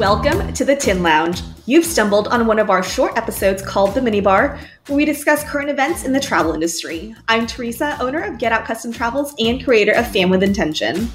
[0.00, 1.42] Welcome to the Tin Lounge.
[1.66, 5.68] You've stumbled on one of our short episodes called The Minibar, where we discuss current
[5.68, 7.14] events in the travel industry.
[7.28, 11.10] I'm Teresa, owner of Get Out Custom Travels and creator of Fam with Intention.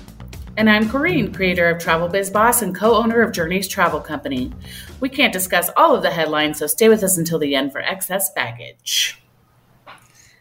[0.56, 4.54] And I'm Corrine, creator of Travel Biz Boss and co owner of Journeys Travel Company.
[5.00, 7.82] We can't discuss all of the headlines, so stay with us until the end for
[7.82, 9.20] excess baggage.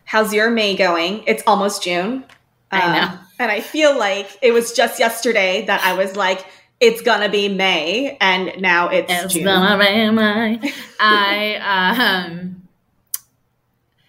[0.05, 1.25] How's your May going?
[1.27, 2.27] It's almost June.
[2.71, 3.07] I know.
[3.07, 6.45] Uh, and I feel like it was just yesterday that I was like,
[6.85, 9.45] it's gonna be May, and now it's, It's June.
[9.45, 10.73] gonna be my.
[11.01, 12.63] I um,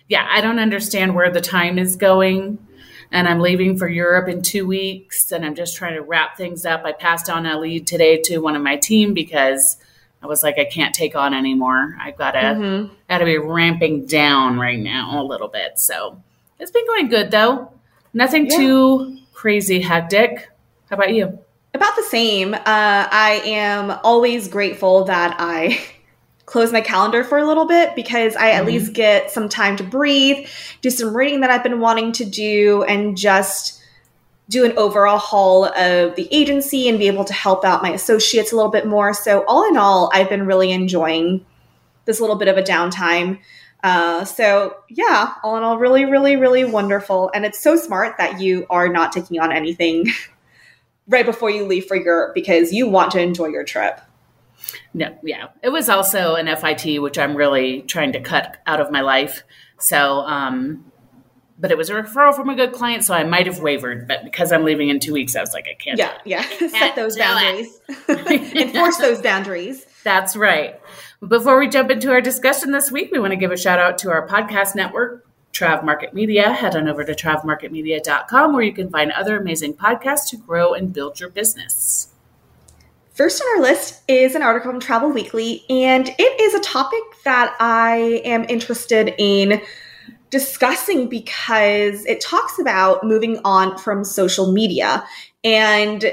[0.07, 2.59] yeah, I don't understand where the time is going,
[3.11, 6.65] and I'm leaving for Europe in two weeks, and I'm just trying to wrap things
[6.65, 6.83] up.
[6.85, 9.77] I passed on a lead today to one of my team because
[10.21, 11.95] I was like, I can't take on anymore.
[12.01, 12.89] I've got to Mhm.
[13.09, 15.79] got to be ramping down right now a little bit.
[15.79, 16.21] So
[16.59, 17.71] it's been going good though.
[18.13, 18.57] Nothing Yeah.
[18.57, 20.49] too crazy hectic.
[20.89, 21.39] How about you?
[21.75, 22.53] About the same.
[22.53, 25.83] Uh, I am always grateful that I
[26.45, 28.67] close my calendar for a little bit because I at Mhm.
[28.67, 30.47] least get some time to breathe,
[30.81, 33.81] do some reading that I've been wanting to do, and just
[34.47, 38.53] do an overall haul of the agency and be able to help out my associates
[38.53, 39.13] a little bit more.
[39.13, 41.45] So, all in all, I've been really enjoying
[42.05, 43.39] this little bit of a downtime.
[43.83, 47.31] Uh, so, yeah, all in all, really, really, really wonderful.
[47.33, 50.05] And it's so smart that you are not taking on anything
[51.07, 54.01] right before you leave for Europe because you want to enjoy your trip.
[54.93, 55.47] No, yeah.
[55.61, 59.43] It was also an FIT, which I'm really trying to cut out of my life.
[59.77, 60.91] So, um,
[61.57, 64.07] but it was a referral from a good client, so I might have wavered.
[64.07, 65.97] But because I'm leaving in two weeks, I was like, I can't.
[65.97, 66.41] Yeah, yeah.
[66.59, 69.85] Set Can't those boundaries, enforce those boundaries.
[70.03, 70.79] That's right.
[71.25, 73.97] Before we jump into our discussion this week, we want to give a shout out
[73.99, 75.24] to our podcast network,
[75.55, 76.51] Trav Market Media.
[76.51, 80.91] Head on over to travmarketmedia.com where you can find other amazing podcasts to grow and
[80.91, 82.09] build your business.
[83.13, 86.99] First on our list is an article from Travel Weekly, and it is a topic
[87.23, 89.61] that I am interested in
[90.29, 95.07] discussing because it talks about moving on from social media
[95.45, 96.03] and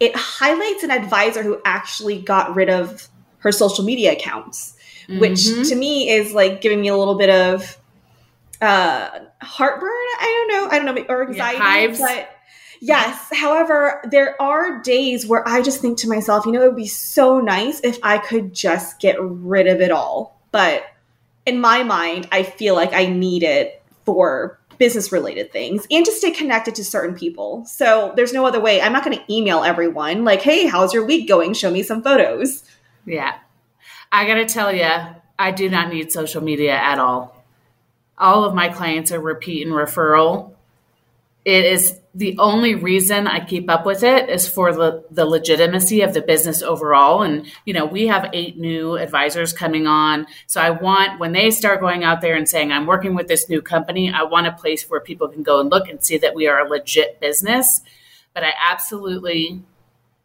[0.00, 3.08] it highlights an advisor who actually got rid of
[3.38, 4.74] her social media accounts,
[5.08, 5.68] which Mhm.
[5.70, 7.78] to me is like giving me a little bit of
[8.62, 9.10] uh
[9.42, 9.90] heartburn.
[9.90, 10.70] I don't know.
[10.70, 11.58] I don't know, or anxiety.
[11.58, 11.98] hives.
[11.98, 12.30] But
[12.80, 13.28] yes.
[13.32, 16.86] However, there are days where I just think to myself, you know, it would be
[16.86, 20.40] so nice if I could just get rid of it all.
[20.52, 20.84] But
[21.44, 26.12] in my mind, I feel like I need it for business related things and to
[26.12, 27.64] stay connected to certain people.
[27.66, 28.80] So there's no other way.
[28.80, 31.54] I'm not going to email everyone like, "Hey, how's your week going?
[31.54, 32.64] Show me some photos."
[33.06, 33.34] Yeah.
[34.10, 34.90] I got to tell you,
[35.38, 37.41] I do not need social media at all.
[38.22, 40.54] All of my clients are repeat and referral.
[41.44, 46.02] It is the only reason I keep up with it is for the, the legitimacy
[46.02, 47.22] of the business overall.
[47.22, 50.26] And, you know, we have eight new advisors coming on.
[50.46, 53.48] So I want, when they start going out there and saying, I'm working with this
[53.48, 56.34] new company, I want a place where people can go and look and see that
[56.34, 57.80] we are a legit business.
[58.34, 59.62] But I absolutely,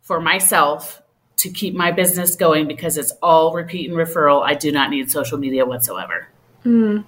[0.01, 1.01] for myself,
[1.37, 4.43] to keep my business going because it's all repeat and referral.
[4.43, 6.27] I do not need social media whatsoever.
[6.63, 7.01] Hmm.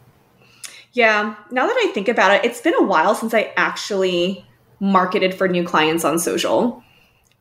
[0.93, 4.45] Yeah, now that I think about it, it's been a while since I actually
[4.79, 6.83] marketed for new clients on social.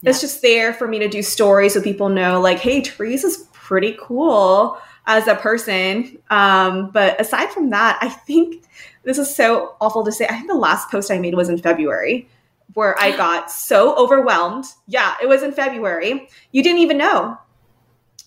[0.03, 3.97] It's just there for me to do stories so people know, like, hey, Teresa's pretty
[4.01, 6.19] cool as a person.
[6.31, 8.65] Um, but aside from that, I think
[9.03, 10.27] this is so awful to say.
[10.27, 12.29] I think the last post I made was in February
[12.75, 14.67] where I got so overwhelmed.
[14.87, 16.29] Yeah, it was in February.
[16.53, 17.39] You didn't even know.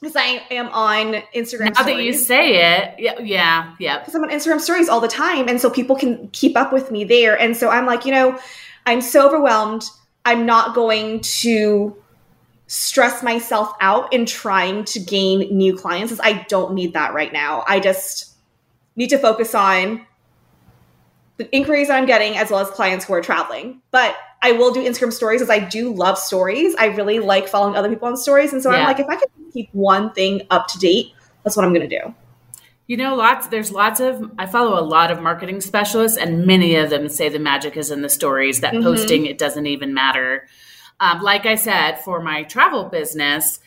[0.01, 1.75] Because I am on Instagram.
[1.75, 3.99] Now that you say it, yeah, yeah, yeah.
[3.99, 5.47] because I'm on Instagram stories all the time.
[5.47, 7.39] And so people can keep up with me there.
[7.39, 8.39] And so I'm like, you know,
[8.87, 9.83] I'm so overwhelmed.
[10.25, 11.95] I'm not going to
[12.65, 16.11] stress myself out in trying to gain new clients.
[16.11, 17.63] 'cause I don't need that right now.
[17.67, 18.31] I just
[18.95, 20.05] need to focus on
[21.37, 23.81] the inquiries that I'm getting as well as clients who are traveling.
[23.91, 26.75] But I will do Instagram stories as I do love stories.
[26.79, 28.53] I really like following other people on stories.
[28.53, 31.13] And so I'm like, if I can keep one thing up to date,
[31.43, 32.15] that's what I'm going to do.
[32.87, 33.47] You know, lots.
[33.47, 34.31] There's lots of.
[34.37, 37.89] I follow a lot of marketing specialists, and many of them say the magic is
[37.89, 38.59] in the stories.
[38.59, 38.83] That Mhm.
[38.83, 40.47] posting it doesn't even matter.
[40.99, 43.59] Um, like I said, for my travel business,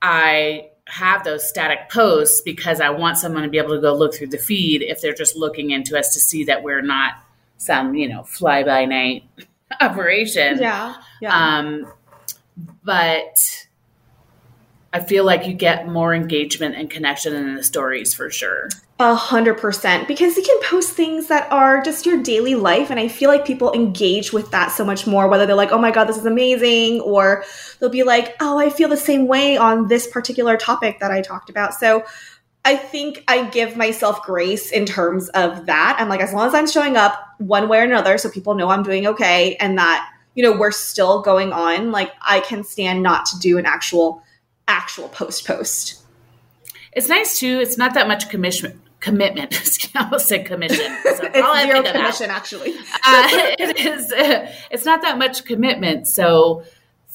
[0.00, 4.14] I have those static posts because I want someone to be able to go look
[4.14, 7.14] through the feed if they're just looking into us to see that we're not
[7.58, 9.24] some you know fly by night
[9.80, 10.58] operation.
[10.58, 10.94] Yeah.
[11.20, 11.58] Yeah.
[11.58, 11.92] Um,
[12.82, 13.66] but
[14.92, 18.68] I feel like you get more engagement and connection in the stories for sure.
[18.98, 20.08] A hundred percent.
[20.08, 22.90] Because you can post things that are just your daily life.
[22.90, 25.78] And I feel like people engage with that so much more, whether they're like, oh
[25.78, 27.44] my God, this is amazing, or
[27.78, 31.20] they'll be like, oh, I feel the same way on this particular topic that I
[31.20, 31.74] talked about.
[31.74, 32.04] So
[32.68, 35.96] I think I give myself grace in terms of that.
[35.98, 38.68] I'm like, as long as I'm showing up one way or another, so people know
[38.68, 43.02] I'm doing okay and that, you know, we're still going on, like I can stand
[43.02, 44.22] not to do an actual
[44.68, 46.02] actual post post.
[46.92, 47.58] It's nice too.
[47.58, 49.54] It's not that much commission commitment.
[49.94, 50.94] I almost said commission.
[51.04, 52.74] So it's zero commission, actually.
[52.74, 53.28] uh,
[53.58, 54.12] it is.
[54.12, 56.06] Uh, it's not that much commitment.
[56.06, 56.64] So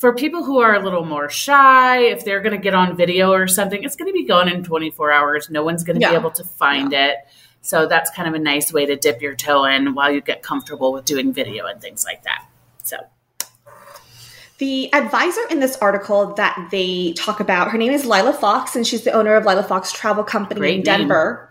[0.04, 3.32] for people who are a little more shy, if they're going to get on video
[3.32, 5.50] or something, it's going to be gone in 24 hours.
[5.50, 6.10] No one's going to yeah.
[6.10, 7.06] be able to find yeah.
[7.08, 7.16] it.
[7.62, 10.44] So that's kind of a nice way to dip your toe in while you get
[10.44, 12.46] comfortable with doing video and things like that.
[12.84, 12.98] So
[14.58, 18.86] the advisor in this article that they talk about, her name is Lila Fox, and
[18.86, 21.50] she's the owner of Lila Fox Travel Company Great in Denver.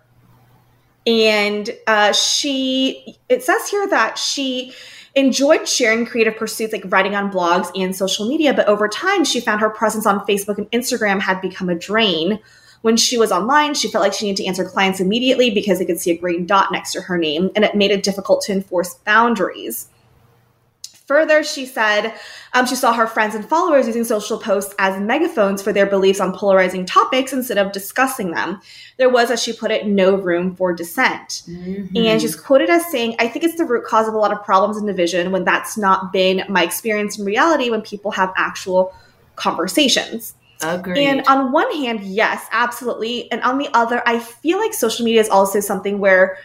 [1.06, 1.24] Name.
[1.24, 4.74] And uh, she, it says here that she
[5.14, 9.40] enjoyed sharing creative pursuits like writing on blogs and social media, but over time she
[9.40, 12.38] found her presence on Facebook and Instagram had become a drain.
[12.80, 15.84] When she was online, she felt like she needed to answer clients immediately because they
[15.84, 18.52] could see a green dot next to her name, and it made it difficult to
[18.52, 19.88] enforce boundaries.
[21.12, 22.14] Further, she said
[22.54, 26.20] um, she saw her friends and followers using social posts as megaphones for their beliefs
[26.20, 28.62] on polarizing topics instead of discussing them.
[28.96, 31.42] There was, as she put it, no room for dissent.
[31.46, 31.94] Mm-hmm.
[31.98, 34.42] And she's quoted as saying, I think it's the root cause of a lot of
[34.42, 38.94] problems and division when that's not been my experience in reality when people have actual
[39.36, 40.34] conversations.
[40.62, 41.04] Agreed.
[41.04, 43.30] And on one hand, yes, absolutely.
[43.30, 46.38] And on the other, I feel like social media is also something where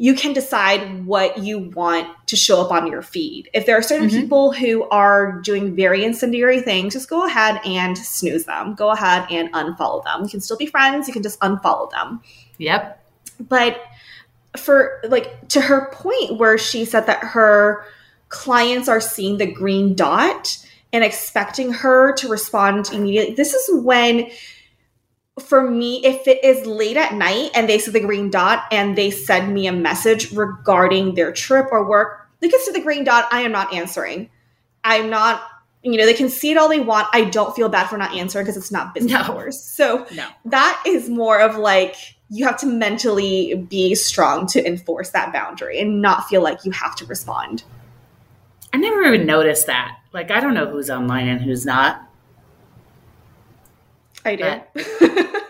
[0.00, 3.50] you can decide what you want to show up on your feed.
[3.52, 4.20] If there are certain mm-hmm.
[4.22, 8.74] people who are doing very incendiary things, just go ahead and snooze them.
[8.74, 10.22] Go ahead and unfollow them.
[10.22, 12.22] You can still be friends, you can just unfollow them.
[12.56, 12.98] Yep.
[13.46, 13.82] But
[14.56, 17.84] for like to her point where she said that her
[18.30, 20.56] clients are seeing the green dot
[20.94, 23.34] and expecting her to respond immediately.
[23.34, 24.30] This is when
[25.40, 28.96] for me, if it is late at night and they see the green dot and
[28.96, 33.04] they send me a message regarding their trip or work, they can see the green
[33.04, 33.28] dot.
[33.32, 34.30] I am not answering.
[34.84, 35.42] I'm not,
[35.82, 37.08] you know, they can see it all they want.
[37.12, 39.20] I don't feel bad for not answering because it's not business no.
[39.20, 39.62] hours.
[39.62, 40.26] So no.
[40.46, 41.96] that is more of like,
[42.30, 46.70] you have to mentally be strong to enforce that boundary and not feel like you
[46.70, 47.64] have to respond.
[48.72, 49.98] I never even noticed that.
[50.12, 52.08] Like, I don't know who's online and who's not.
[54.24, 54.44] I do.
[54.44, 54.70] But,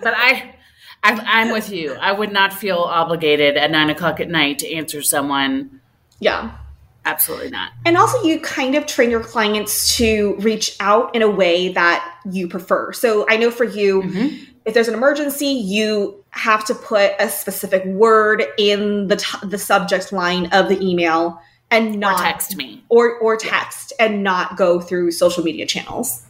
[0.02, 0.54] but I,
[1.02, 1.94] I, am with you.
[1.94, 5.80] I would not feel obligated at nine o'clock at night to answer someone.
[6.18, 6.56] Yeah.
[7.04, 7.72] Absolutely not.
[7.86, 12.18] And also, you kind of train your clients to reach out in a way that
[12.30, 12.92] you prefer.
[12.92, 14.44] So, I know for you, mm-hmm.
[14.66, 19.58] if there's an emergency, you have to put a specific word in the t- the
[19.58, 21.40] subject line of the email
[21.70, 24.06] and not or text me or or text yeah.
[24.06, 26.22] and not go through social media channels.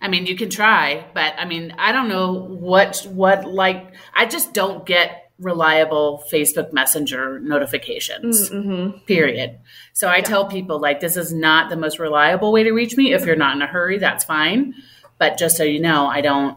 [0.00, 4.26] I mean, you can try, but I mean, I don't know what what like I
[4.26, 8.50] just don't get reliable Facebook Messenger notifications.
[8.50, 8.98] Mm-hmm.
[9.06, 9.58] Period.
[9.92, 10.22] So I yeah.
[10.22, 13.12] tell people like this is not the most reliable way to reach me.
[13.12, 14.74] If you're not in a hurry, that's fine.
[15.18, 16.56] But just so you know, I don't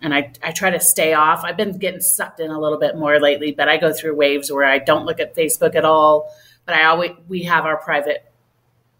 [0.00, 1.44] and I, I try to stay off.
[1.44, 4.50] I've been getting sucked in a little bit more lately, but I go through waves
[4.50, 6.32] where I don't look at Facebook at all.
[6.64, 8.24] But I always we have our private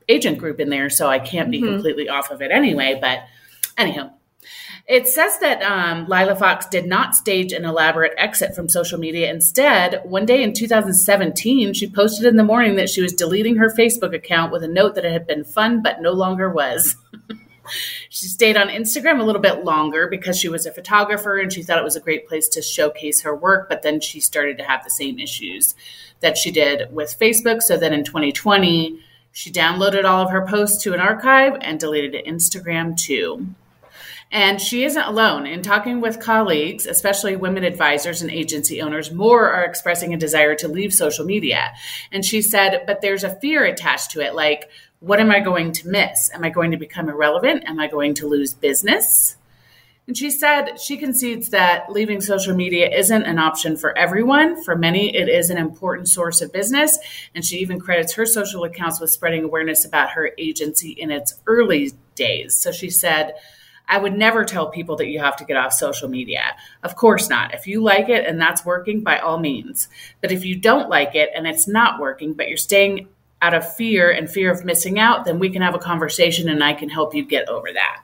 [0.09, 1.75] agent group in there, so I can't be mm-hmm.
[1.75, 2.99] completely off of it anyway.
[3.01, 3.21] But
[3.77, 4.13] Anyhow,
[4.89, 9.31] it says that um, Lila Fox did not stage an elaborate exit from social media.
[9.31, 13.71] Instead, one day in 2017, she posted in the morning that she was deleting her
[13.71, 16.97] Facebook account with a note that it had been fun but no longer was.
[18.09, 21.63] she stayed on Instagram a little bit longer because she was a photographer and she
[21.63, 24.65] thought it was a great place to showcase her work, but then she started to
[24.65, 25.77] have the same issues
[26.21, 27.63] that she did with Facebook.
[27.63, 28.99] So then in 2020,
[29.31, 33.47] she downloaded all of her posts to an archive and deleted Instagram too.
[34.33, 35.47] And she isn't alone.
[35.47, 40.55] In talking with colleagues, especially women advisors and agency owners, more are expressing a desire
[40.55, 41.73] to leave social media.
[42.11, 44.71] And she said, but there's a fear attached to it like,
[45.01, 46.31] what am I going to miss?
[46.33, 47.65] Am I going to become irrelevant?
[47.67, 49.37] Am I going to lose business?
[50.07, 54.63] And she said she concedes that leaving social media isn't an option for everyone.
[54.63, 56.99] For many, it is an important source of business.
[57.35, 61.39] And she even credits her social accounts with spreading awareness about her agency in its
[61.47, 62.55] early days.
[62.55, 63.35] So she said,
[63.93, 66.57] I would never tell people that you have to get off social media.
[66.83, 67.53] Of course not.
[67.53, 69.89] If you like it and that's working, by all means.
[70.23, 73.09] But if you don't like it and it's not working, but you're staying
[73.43, 76.65] out of fear and fear of missing out, then we can have a conversation and
[76.65, 78.03] I can help you get over that.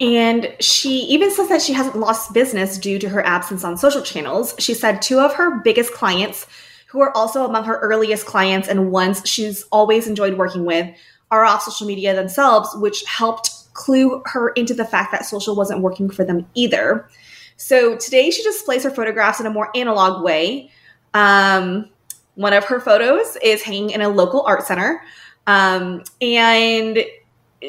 [0.00, 4.00] And she even says that she hasn't lost business due to her absence on social
[4.00, 4.54] channels.
[4.58, 6.46] She said two of her biggest clients,
[6.88, 10.88] who are also among her earliest clients and ones she's always enjoyed working with,
[11.30, 15.80] are off social media themselves, which helped clue her into the fact that social wasn't
[15.80, 17.08] working for them either.
[17.56, 20.70] So today she displays her photographs in a more analog way.
[21.14, 21.88] Um,
[22.34, 25.02] one of her photos is hanging in a local art center.
[25.46, 27.04] Um, and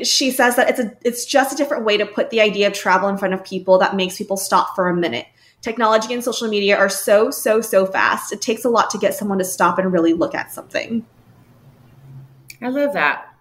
[0.02, 2.74] she says that it's a it's just a different way to put the idea of
[2.74, 5.28] travel in front of people that makes people stop for a minute.
[5.62, 8.34] Technology and social media are so so so fast.
[8.34, 11.06] It takes a lot to get someone to stop and really look at something.
[12.62, 13.33] I love that.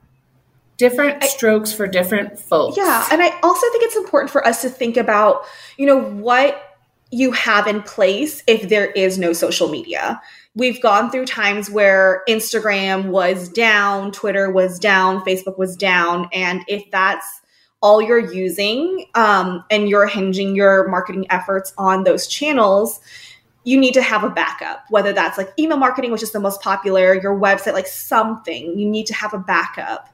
[0.91, 2.77] Different strokes for different folks.
[2.77, 5.45] Yeah, and I also think it's important for us to think about,
[5.77, 6.61] you know, what
[7.11, 10.21] you have in place if there is no social media
[10.55, 16.29] we've gone through times where Instagram was down, Twitter was down, Facebook was down.
[16.33, 17.41] And if that's
[17.81, 23.01] all you're using um, and you're hinging your marketing efforts on those channels,
[23.65, 26.61] you need to have a backup, whether that's like email marketing, which is the most
[26.61, 28.79] popular, your website, like something.
[28.79, 30.09] You need to have a backup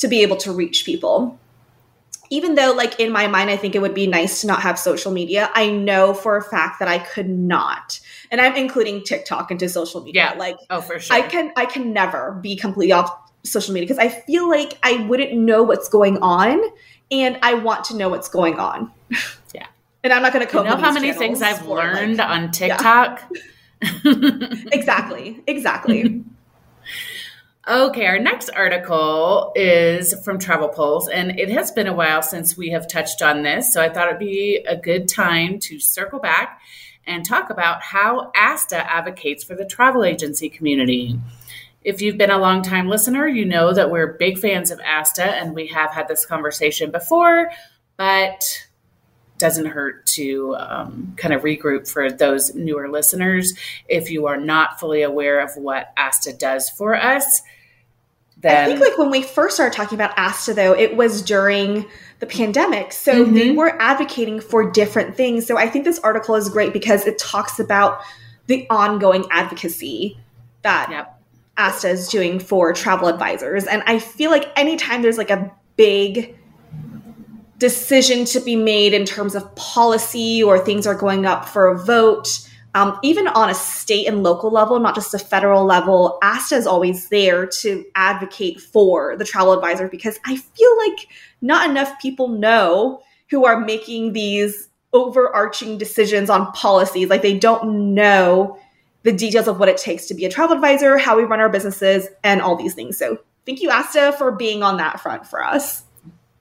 [0.00, 1.38] to be able to reach people
[2.32, 4.78] even though like in my mind i think it would be nice to not have
[4.78, 7.98] social media i know for a fact that i could not
[8.30, 10.38] and i'm including tiktok into social media Yeah.
[10.38, 11.16] like Oh, for sure.
[11.16, 13.10] i can i can never be completely off
[13.44, 16.60] social media because i feel like i wouldn't know what's going on
[17.10, 18.90] and i want to know what's going on
[19.54, 19.66] Yeah.
[20.04, 23.22] and i'm not going to you know how many things I've learned on TikTok?
[24.72, 26.22] exactly exactly
[27.70, 32.56] Okay, our next article is from Travel Pulse, and it has been a while since
[32.56, 36.18] we have touched on this, so I thought it'd be a good time to circle
[36.18, 36.60] back
[37.06, 41.16] and talk about how ASTA advocates for the travel agency community.
[41.84, 45.54] If you've been a long-time listener, you know that we're big fans of ASTA, and
[45.54, 47.52] we have had this conversation before,
[47.96, 48.66] but
[49.38, 53.54] doesn't hurt to um, kind of regroup for those newer listeners.
[53.88, 57.42] If you are not fully aware of what ASTA does for us,
[58.42, 61.86] then I think like when we first started talking about ASTA though, it was during
[62.20, 62.92] the pandemic.
[62.92, 63.34] So Mhm.
[63.34, 65.46] they were advocating for different things.
[65.46, 68.00] So I think this article is great because it talks about
[68.46, 70.18] the ongoing advocacy
[70.62, 71.20] that Yep.
[71.58, 73.66] ASTA is doing for travel advisors.
[73.66, 76.34] And I feel like anytime there's like a big
[77.58, 81.78] decision to be made in terms of policy or things are going up for a
[81.78, 82.40] vote,
[82.74, 86.66] um, even on a state and local level, not just a federal level, ASTA is
[86.66, 91.08] always there to advocate for the travel advisor because I feel like
[91.40, 97.08] not enough people know who are making these overarching decisions on policies.
[97.08, 98.58] Like they don't know
[99.02, 101.48] the details of what it takes to be a travel advisor, how we run our
[101.48, 102.96] businesses, and all these things.
[102.96, 105.84] So thank you, ASTA, for being on that front for us.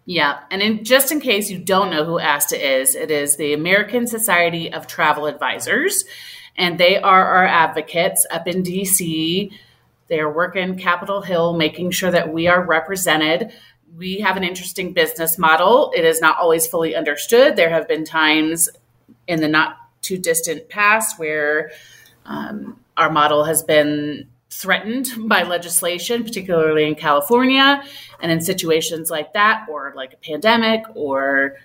[0.10, 3.54] Yeah, and in, just in case you don't know who ASTA is, it is the
[3.54, 6.04] American Society of Travel Advisors,
[6.58, 9.52] and they are our advocates up in DC.
[10.08, 13.52] They are working Capitol Hill, making sure that we are represented.
[13.96, 15.94] We have an interesting business model.
[15.96, 17.56] It is not always fully understood.
[17.56, 18.68] There have been times
[19.28, 21.70] in the not too distant past where
[22.26, 24.28] um, our model has been
[24.60, 27.82] threatened by legislation, particularly in California.
[28.22, 31.56] And in situations like that, or like a pandemic, or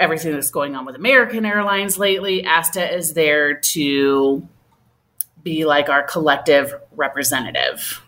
[0.00, 4.46] everything that's going on with American Airlines lately, ASTA is there to
[5.44, 8.02] be like our collective representative.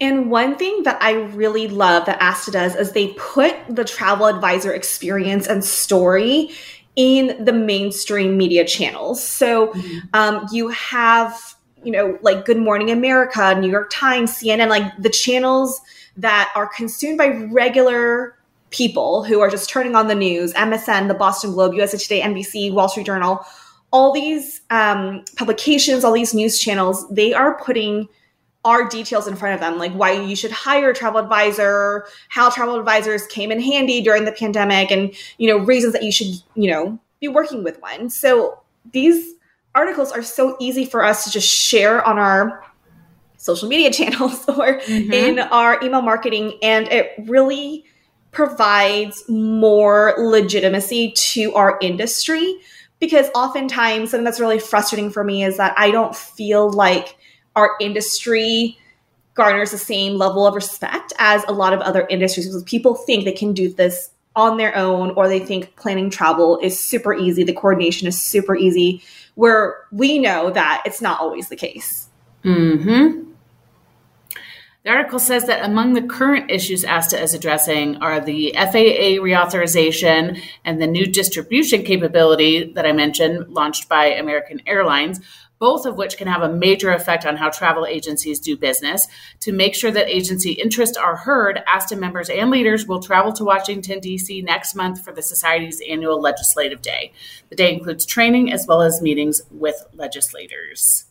[0.00, 4.26] And one thing that I really love that ASTA does is they put the travel
[4.26, 6.50] advisor experience and story
[6.96, 9.22] in the mainstream media channels.
[9.22, 9.72] So
[10.12, 11.53] um, you have,
[11.84, 15.80] you know, like Good Morning America, New York Times, CNN, like the channels
[16.16, 18.36] that are consumed by regular
[18.70, 22.72] people who are just turning on the news, MSN, the Boston Globe, USA Today, NBC,
[22.72, 23.44] Wall Street Journal,
[23.92, 28.08] all these um, publications, all these news channels, they are putting
[28.64, 32.50] our details in front of them, like why you should hire a travel advisor, how
[32.50, 36.42] travel advisors came in handy during the pandemic, and you know reasons that you should
[36.54, 38.08] you know be working with one.
[38.10, 38.58] So
[38.92, 39.33] these
[39.74, 42.64] articles are so easy for us to just share on our
[43.36, 45.12] social media channels or Mhm.
[45.12, 47.84] in our email marketing, and it really
[48.30, 52.58] provides more legitimacy to our industry
[52.98, 57.16] because oftentimes something that's really frustrating for me is that I don't feel like
[57.54, 58.76] our industry
[59.34, 63.24] garners the same level of respect as a lot of other industries because people think
[63.24, 67.44] they can do this on their own or they think planning travel is super easy
[67.44, 69.02] the coordination is super easy
[69.34, 72.08] where we know that it's not always the case.
[72.42, 73.32] Hmm
[74.84, 80.40] The article says that among the current issues ASTA is addressing are the FAA reauthorization
[80.64, 85.20] and the new distribution capability that I mentioned, launched by American Airlines,
[85.58, 89.06] both of which can have a major effect on how travel agencies do business.
[89.40, 93.44] To make sure that agency interests are heard, ASTA members and leaders will travel to
[93.44, 94.42] Washington, D.C.
[94.42, 97.12] next month for the Society's annual legislative day.
[97.48, 101.06] The day includes training as well as meetings with legislators.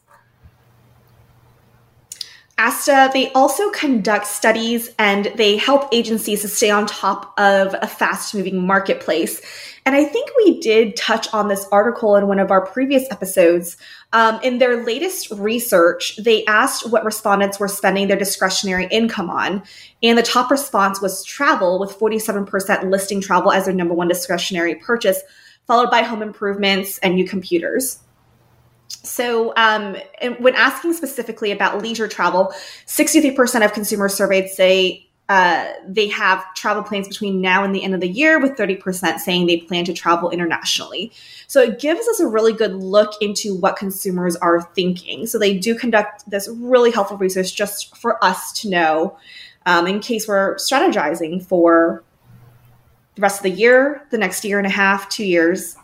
[2.58, 7.88] ASTA, they also conduct studies and they help agencies to stay on top of a
[7.88, 9.42] fast moving marketplace.
[9.86, 13.76] And I think we did touch on this article in one of our previous episodes.
[14.14, 19.64] Um, in their latest research, they asked what respondents were spending their discretionary income on.
[20.02, 24.76] And the top response was travel, with 47% listing travel as their number one discretionary
[24.76, 25.22] purchase,
[25.66, 28.00] followed by home improvements and new computers.
[29.04, 29.98] So, um,
[30.40, 32.54] when asking specifically about leisure travel,
[32.86, 37.94] 63% of consumers surveyed say uh, they have travel plans between now and the end
[37.94, 41.12] of the year, with 30% saying they plan to travel internationally.
[41.48, 45.28] So, it gives us a really good look into what consumers are thinking.
[45.28, 49.18] So, they do conduct this really helpful research just for us to know
[49.66, 52.04] um, in case we're strategizing for
[53.16, 55.76] the rest of the year, the next year and a half, two years.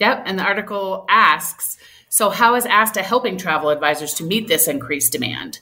[0.00, 0.24] Yep.
[0.26, 1.76] And the article asks
[2.14, 5.58] so, how is ASTA helping travel advisors to meet this increased demand?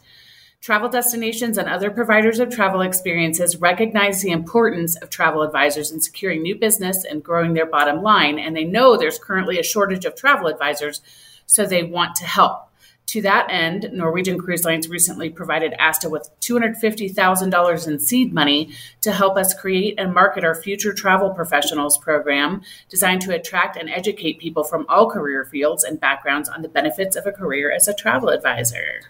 [0.60, 6.02] Travel destinations and other providers of travel experiences recognize the importance of travel advisors in
[6.02, 10.04] securing new business and growing their bottom line, and they know there's currently a shortage
[10.04, 11.00] of travel advisors,
[11.46, 12.68] so they want to help.
[13.06, 19.12] To that end, Norwegian Cruise Lines recently provided ASTA with $250,000 in seed money to
[19.12, 24.38] help us create and market our Future Travel Professionals program, designed to attract and educate
[24.38, 27.94] people from all career fields and backgrounds on the benefits of a career as a
[27.94, 29.02] travel advisor.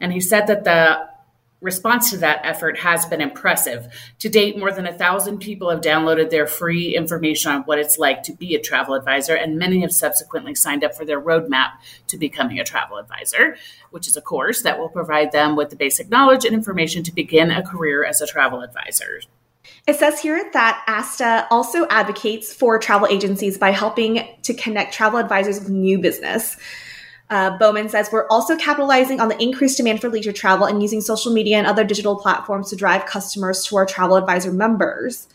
[0.00, 1.08] And he said that the
[1.60, 3.88] response to that effort has been impressive.
[4.20, 7.98] To date, more than a thousand people have downloaded their free information on what it's
[7.98, 11.72] like to be a travel advisor, and many have subsequently signed up for their roadmap
[12.08, 13.56] to becoming a travel advisor,
[13.90, 17.12] which is a course that will provide them with the basic knowledge and information to
[17.12, 19.20] begin a career as a travel advisor.
[19.86, 25.18] It says here that ASTA also advocates for travel agencies by helping to connect travel
[25.18, 26.56] advisors with new business.
[27.30, 31.00] Uh, Bowman says we're also capitalizing on the increased demand for leisure travel and using
[31.00, 35.28] social media and other digital platforms to drive customers to our travel advisor members.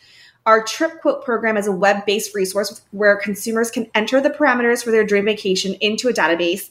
[0.46, 4.84] Our trip quote program is a web based resource where consumers can enter the parameters
[4.84, 6.70] for their dream vacation into a database.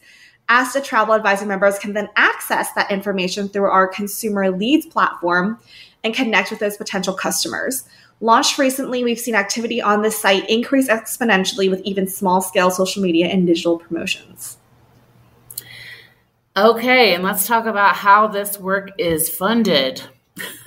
[0.48, 5.58] ASTA travel advisor members can then access that information through our consumer leads platform
[6.04, 7.84] and connect with those potential customers.
[8.20, 13.02] Launched recently, we've seen activity on this site increase exponentially with even small scale social
[13.02, 14.58] media and digital promotions.
[16.54, 20.02] Okay, and let's talk about how this work is funded.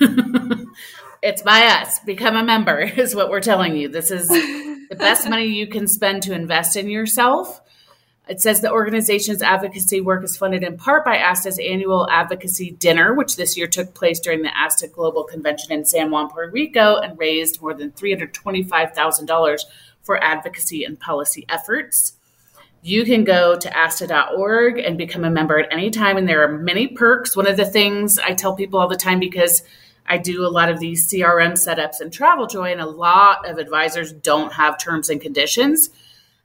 [1.22, 2.00] it's by us.
[2.00, 3.88] Become a member, is what we're telling you.
[3.88, 7.60] This is the best money you can spend to invest in yourself.
[8.28, 13.14] It says the organization's advocacy work is funded in part by ASTA's annual advocacy dinner,
[13.14, 16.96] which this year took place during the ASTA Global Convention in San Juan, Puerto Rico,
[16.96, 19.60] and raised more than $325,000
[20.02, 22.15] for advocacy and policy efforts.
[22.86, 26.56] You can go to asta.org and become a member at any time, and there are
[26.56, 27.34] many perks.
[27.34, 29.64] One of the things I tell people all the time because
[30.06, 34.12] I do a lot of these CRM setups and TravelJoy, and a lot of advisors
[34.12, 35.88] don't have terms and conditions.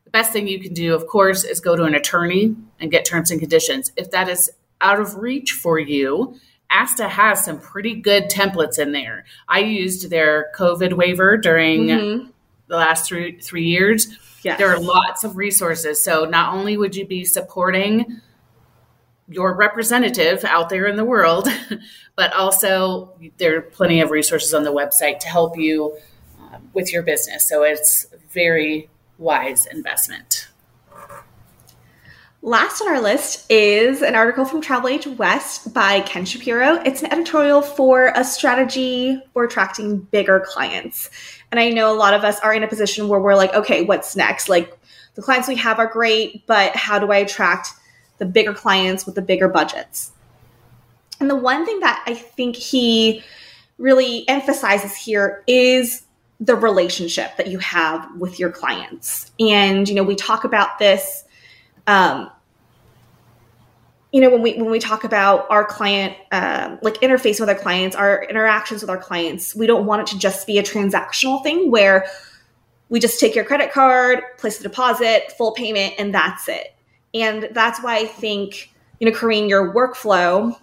[0.04, 3.06] The best thing you can do, of course, is go to an attorney and get
[3.06, 3.92] terms and conditions.
[3.96, 4.50] If that is
[4.82, 6.40] out of reach for you,
[6.72, 9.26] ASTA has some pretty good templates in there.
[9.48, 12.30] I used their COVID waiver during mm-hmm.
[12.66, 14.58] the last three three years Yes.
[14.58, 16.02] There are lots of resources.
[16.02, 18.22] So not only would you be supporting
[19.28, 21.48] your representative out there in the world,
[22.16, 25.98] but also there are plenty of resources on the website to help you
[26.40, 27.48] uh, with your business.
[27.48, 30.41] So it's very wise investment.
[32.44, 36.82] Last on our list is an article from Travel Age West by Ken Shapiro.
[36.84, 41.12] It's an editorial for a strategy for attracting bigger clients.
[41.52, 43.84] And I know a lot of us are in a position where we're like, okay,
[43.84, 44.50] what's next?
[44.50, 44.76] Like
[45.14, 47.74] the clients we have are great, but how do I attract
[48.18, 50.12] the bigger clients with the bigger budgets?
[51.20, 53.24] And the one thing that I think he
[53.78, 56.08] really emphasizes here is
[56.40, 59.32] the relationship that you have with your clients.
[59.40, 61.24] And, you know, we talk about this
[61.88, 62.30] um,
[64.12, 67.56] you know when we when we talk about our client um, like interface with our
[67.56, 71.42] clients our interactions with our clients we don't want it to just be a transactional
[71.44, 72.06] thing where
[72.90, 76.76] we just take your credit card place the deposit full payment and that's it.
[77.14, 80.58] And that's why i think you know creating your workflow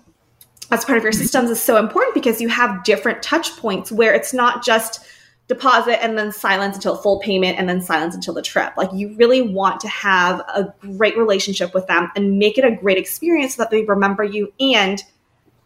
[0.71, 4.15] as part of your systems is so important because you have different touch points where
[4.15, 5.05] it's not just
[5.49, 8.75] deposit and then silence until full payment and then silence until the trip.
[8.77, 12.71] Like you really want to have a great relationship with them and make it a
[12.71, 15.03] great experience so that they remember you and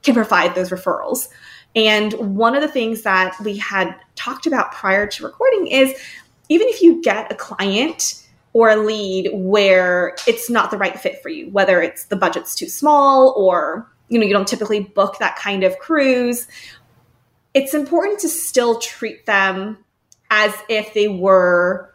[0.03, 1.29] can provide those referrals.
[1.75, 5.95] And one of the things that we had talked about prior to recording is
[6.49, 11.23] even if you get a client or a lead where it's not the right fit
[11.23, 15.18] for you, whether it's the budget's too small or you know you don't typically book
[15.18, 16.47] that kind of cruise
[17.55, 19.79] it's important to still treat them
[20.31, 21.95] as if they were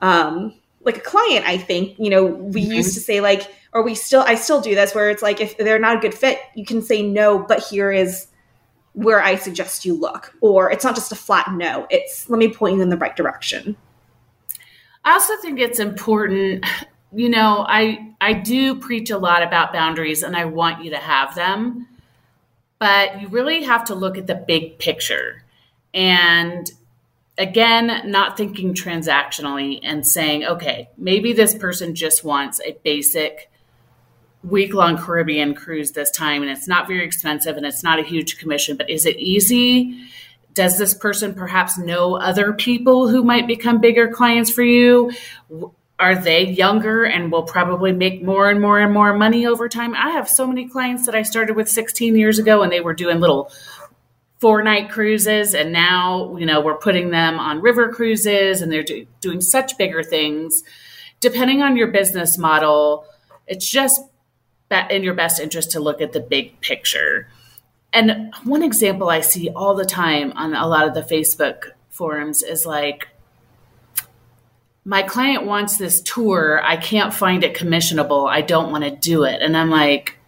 [0.00, 1.98] um, like a client i think.
[1.98, 2.72] You know we mm-hmm.
[2.72, 5.56] used to say like or we still i still do this where it's like if
[5.58, 8.26] they're not a good fit you can say no but here is
[8.94, 10.34] where i suggest you look.
[10.40, 13.14] Or it's not just a flat no it's let me point you in the right
[13.14, 13.76] direction.
[15.04, 16.64] I also think it's important
[17.12, 20.98] you know i i do preach a lot about boundaries and i want you to
[20.98, 21.86] have them
[22.78, 25.44] but you really have to look at the big picture.
[25.92, 26.70] And
[27.36, 33.50] again, not thinking transactionally and saying, okay, maybe this person just wants a basic
[34.44, 38.02] week long Caribbean cruise this time and it's not very expensive and it's not a
[38.02, 40.04] huge commission, but is it easy?
[40.54, 45.12] Does this person perhaps know other people who might become bigger clients for you?
[45.98, 49.94] Are they younger and will probably make more and more and more money over time?
[49.94, 52.94] I have so many clients that I started with 16 years ago and they were
[52.94, 53.50] doing little
[54.38, 58.84] four night cruises and now, you know, we're putting them on river cruises and they're
[58.84, 60.62] do- doing such bigger things.
[61.20, 63.04] Depending on your business model,
[63.48, 64.00] it's just
[64.90, 67.28] in your best interest to look at the big picture.
[67.92, 72.42] And one example I see all the time on a lot of the Facebook forums
[72.44, 73.08] is like,
[74.84, 76.60] my client wants this tour.
[76.62, 78.28] I can't find it commissionable.
[78.28, 79.42] I don't want to do it.
[79.42, 80.18] And I'm like,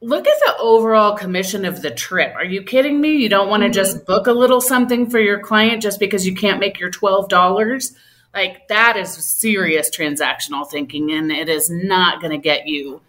[0.00, 2.34] look at the overall commission of the trip.
[2.36, 3.16] Are you kidding me?
[3.16, 3.74] You don't want to mm-hmm.
[3.74, 7.96] just book a little something for your client just because you can't make your $12?
[8.34, 13.00] Like, that is serious transactional thinking, and it is not going to get you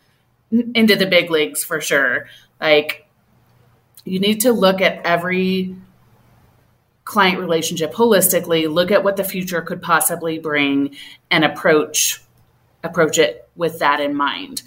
[0.49, 2.27] into the big leagues for sure.
[2.59, 3.05] Like,
[4.05, 5.75] you need to look at every
[7.09, 10.95] client relationship holistically, look at what the future could possibly bring
[11.31, 12.21] and approach
[12.83, 14.61] approach it with that in mind.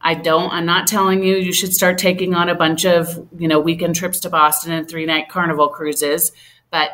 [0.00, 3.48] I don't I'm not telling you you should start taking on a bunch of, you
[3.48, 6.30] know, weekend trips to Boston and three-night carnival cruises,
[6.70, 6.90] but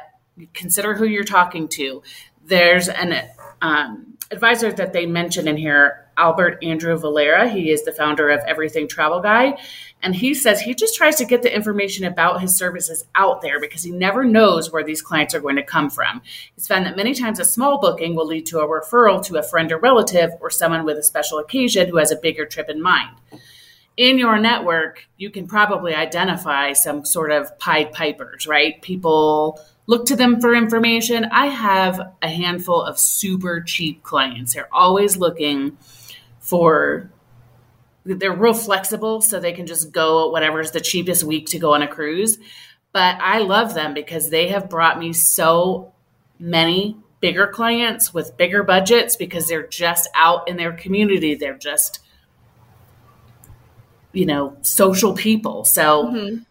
[0.55, 2.03] consider who you're talking to.
[2.47, 3.15] There's an
[3.61, 7.49] um, advisor that they mentioned in here, Albert Andrew Valera.
[7.49, 9.59] He is the founder of Everything Travel Guide.
[10.03, 13.61] And he says he just tries to get the information about his services out there
[13.61, 16.23] because he never knows where these clients are going to come from.
[16.55, 19.43] He's found that many times a small booking will lead to a referral to a
[19.43, 22.81] friend or relative or someone with a special occasion who has a bigger trip in
[22.81, 23.17] mind.
[23.97, 28.81] In your network, you can probably identify some sort of Pied Pipers, right?
[28.81, 31.25] People look to them for information.
[31.25, 34.55] I have a handful of super cheap clients.
[34.55, 35.77] They're always looking
[36.39, 37.11] for
[38.05, 41.83] they're real flexible so they can just go whatever's the cheapest week to go on
[41.83, 42.39] a cruise
[42.91, 45.93] but i love them because they have brought me so
[46.39, 52.01] many bigger clients with bigger budgets because they're just out in their community they're just
[54.13, 56.43] you know social people so mm-hmm.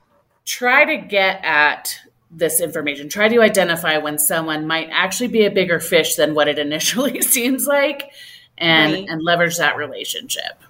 [0.45, 5.51] try to get at this information try to identify when someone might actually be a
[5.51, 8.11] bigger fish than what it initially seems like
[8.57, 9.05] and right.
[9.09, 10.61] and leverage that relationship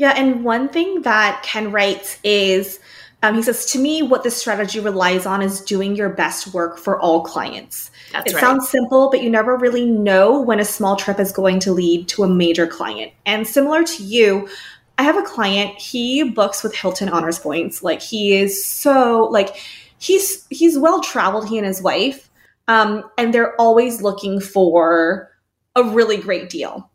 [0.00, 2.80] yeah, and one thing that Ken writes is
[3.22, 6.78] um, he says, to me, what this strategy relies on is doing your best work
[6.78, 7.90] for all clients.
[8.10, 8.40] That's it right.
[8.40, 12.08] sounds simple, but you never really know when a small trip is going to lead
[12.08, 13.12] to a major client.
[13.26, 14.48] And similar to you,
[14.96, 17.82] I have a client, he books with Hilton Honors Points.
[17.82, 19.54] Like he is so like
[20.00, 22.28] he's he's well traveled, he and his wife.
[22.66, 25.30] Um, and they're always looking for
[25.76, 26.90] a really great deal.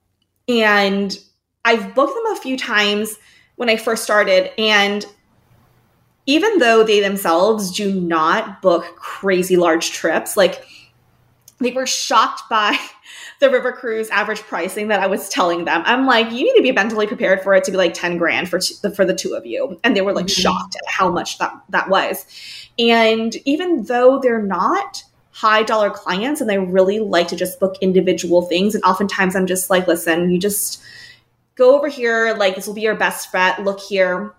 [0.48, 1.18] And
[1.64, 3.16] I've booked them a few times
[3.56, 5.06] when I first started, and
[6.26, 10.66] even though they themselves do not book crazy large trips, like
[11.60, 12.78] they were shocked by
[13.40, 15.82] the river cruise average pricing that I was telling them.
[15.86, 18.50] I'm like, you need to be mentally prepared for it to be like 10 grand
[18.50, 19.80] for t- for the two of you.
[19.84, 20.42] And they were like mm-hmm.
[20.42, 22.26] shocked at how much that that was.
[22.80, 27.76] And even though they're not high dollar clients and they really like to just book
[27.82, 30.82] individual things and oftentimes I'm just like, listen, you just
[31.56, 34.34] go over here, like this will be your best bet, look here.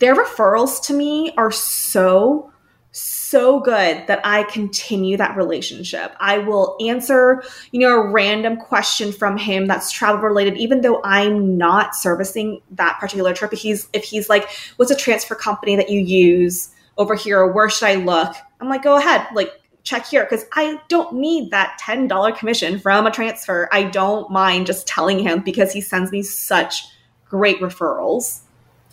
[0.00, 2.52] Their referrals to me are so,
[2.96, 6.14] so good that I continue that relationship.
[6.20, 11.02] I will answer, you know, a random question from him that's travel related, even though
[11.02, 13.52] I'm not servicing that particular trip.
[13.52, 17.52] If he's if he's like, what's a transfer company that you use over here, or
[17.52, 18.36] where should I look?
[18.60, 19.50] I'm like, go ahead, like
[19.82, 23.68] check here because I don't need that $10 commission from a transfer.
[23.70, 26.86] I don't mind just telling him because he sends me such
[27.24, 28.40] great referrals.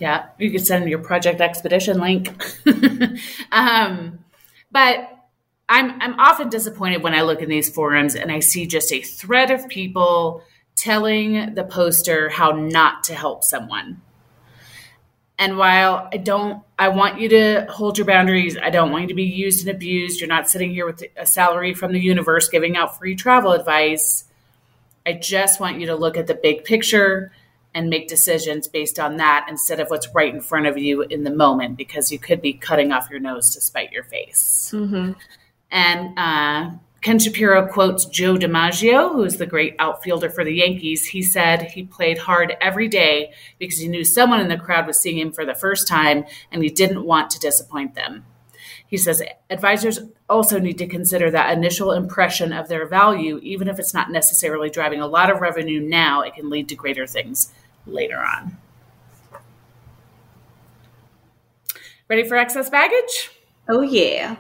[0.02, 2.28] Yeah, you could send your project expedition link.
[3.52, 4.18] um,
[4.72, 5.12] but
[5.70, 9.02] I'm I'm often disappointed when I look in these forums and I see just a
[9.04, 10.42] thread of people
[10.76, 14.02] telling the poster how not to help someone.
[15.38, 18.58] And while I don't, I want you to hold your boundaries.
[18.58, 20.20] I don't want you to be used and abused.
[20.20, 24.26] You're not sitting here with a salary from the universe giving out free travel advice.
[25.06, 27.32] I just want you to look at the big picture
[27.74, 31.24] and make decisions based on that instead of what's right in front of you in
[31.24, 34.72] the moment because you could be cutting off your nose to spite your face.
[34.74, 35.14] Mm-hmm.
[35.72, 41.06] And uh, Ken Shapiro quotes Joe DiMaggio, who is the great outfielder for the Yankees.
[41.08, 45.00] He said he played hard every day because he knew someone in the crowd was
[45.00, 48.26] seeing him for the first time and he didn't want to disappoint them.
[48.86, 53.80] He says advisors also need to consider that initial impression of their value, even if
[53.80, 57.54] it's not necessarily driving a lot of revenue now, it can lead to greater things
[57.86, 58.58] later on.
[62.08, 63.32] Ready for excess baggage?
[63.70, 64.36] Oh, yeah.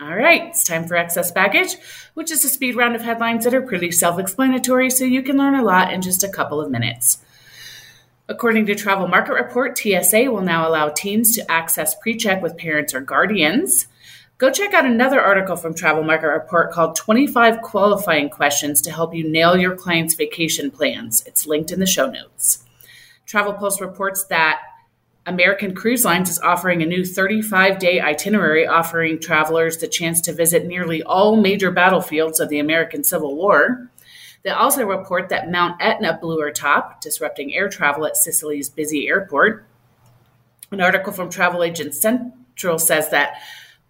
[0.00, 1.76] All right, it's time for excess baggage,
[2.14, 5.36] which is a speed round of headlines that are pretty self explanatory, so you can
[5.36, 7.18] learn a lot in just a couple of minutes.
[8.26, 12.56] According to Travel Market Report, TSA will now allow teens to access pre check with
[12.56, 13.88] parents or guardians.
[14.38, 19.14] Go check out another article from Travel Market Report called 25 Qualifying Questions to Help
[19.14, 21.22] You Nail Your Client's Vacation Plans.
[21.26, 22.64] It's linked in the show notes.
[23.30, 24.60] Travel Pulse reports that
[25.24, 30.32] American Cruise Lines is offering a new 35 day itinerary offering travelers the chance to
[30.32, 33.88] visit nearly all major battlefields of the American Civil War.
[34.42, 39.06] They also report that Mount Etna blew her top, disrupting air travel at Sicily's busy
[39.06, 39.64] airport.
[40.72, 43.34] An article from Travel Agent Central says that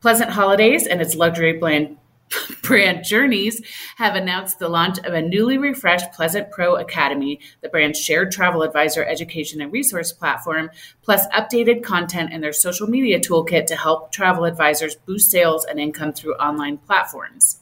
[0.02, 1.96] Pleasant Holidays and its luxury brand,
[2.62, 3.64] brand Journese
[3.96, 8.62] have announced the launch of a newly refreshed Pleasant Pro Academy, the brand's shared travel
[8.62, 10.70] advisor education and resource platform,
[11.02, 15.80] plus updated content in their social media toolkit to help travel advisors boost sales and
[15.80, 17.60] income through online platforms.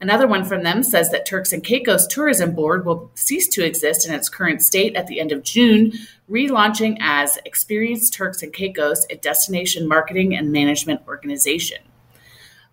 [0.00, 4.04] Another one from them says that Turks and Caicos Tourism Board will cease to exist
[4.04, 5.92] in its current state at the end of June,
[6.28, 11.78] relaunching as Experience Turks and Caicos, a destination marketing and management organization.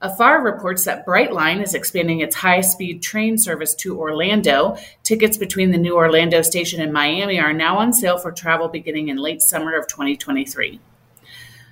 [0.01, 4.77] Afar reports that Brightline is expanding its high speed train service to Orlando.
[5.03, 9.09] Tickets between the new Orlando station and Miami are now on sale for travel beginning
[9.09, 10.79] in late summer of 2023.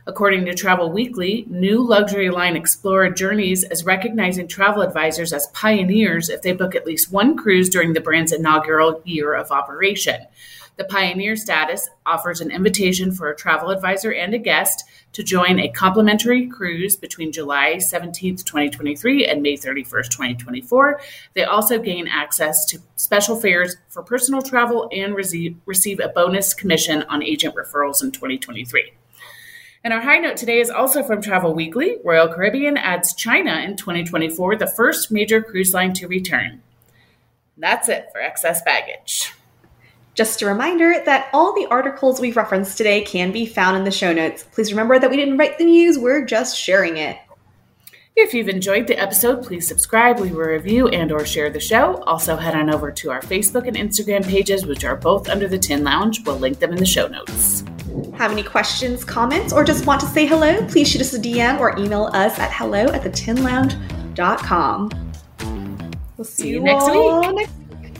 [0.05, 6.27] According to Travel Weekly, new luxury line Explora Journeys is recognizing travel advisors as pioneers
[6.27, 10.25] if they book at least one cruise during the brand's inaugural year of operation.
[10.75, 15.59] The pioneer status offers an invitation for a travel advisor and a guest to join
[15.59, 21.01] a complimentary cruise between July 17th, 2023 and May 31st, 2024.
[21.33, 26.53] They also gain access to special fares for personal travel and receive, receive a bonus
[26.53, 28.91] commission on agent referrals in 2023.
[29.83, 31.97] And our high note today is also from Travel Weekly.
[32.03, 36.61] Royal Caribbean adds China in 2024, the first major cruise line to return.
[37.57, 39.33] That's it for excess baggage.
[40.17, 43.91] Just a reminder that all the articles we've referenced today can be found in the
[43.91, 44.43] show notes.
[44.51, 47.19] Please remember that we didn't write the news, we're just sharing it.
[48.15, 52.01] If you've enjoyed the episode, please subscribe, leave a review, and or share the show.
[52.05, 55.59] Also, head on over to our Facebook and Instagram pages, which are both under the
[55.59, 56.25] Tin Lounge.
[56.25, 57.63] We'll link them in the show notes.
[58.15, 60.65] Have any questions, comments, or just want to say hello?
[60.65, 64.89] Please shoot us a DM or email us at hello at thetinlounge.com.
[66.17, 67.35] We'll see, see you, next week.
[67.35, 67.66] Next